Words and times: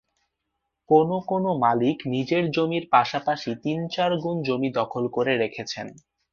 কোনো 0.89 1.15
কোনো 1.29 1.49
মালিক 1.63 1.97
নিজের 2.13 2.43
জমির 2.55 2.85
পাশাপাশি 2.93 3.51
তিন-চার 3.63 4.11
গুণ 4.23 4.37
জমি 4.47 4.69
দখল 4.79 5.03
করেছেন। 5.15 5.87